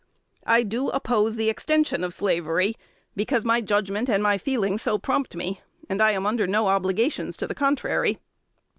I 0.47 0.63
do 0.63 0.89
oppose 0.89 1.35
the 1.35 1.47
extension 1.47 2.03
of 2.03 2.11
slavery 2.11 2.75
because 3.15 3.45
my 3.45 3.61
judgment 3.61 4.09
and 4.09 4.25
feeling 4.41 4.79
so 4.79 4.97
prompt 4.97 5.35
me; 5.35 5.61
and 5.89 6.01
I 6.01 6.09
am 6.13 6.25
under 6.25 6.47
no 6.47 6.69
obligations 6.69 7.37
to 7.37 7.45
the 7.45 7.53
contrary. 7.53 8.19